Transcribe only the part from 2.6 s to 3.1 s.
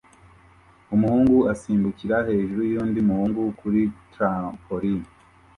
yundi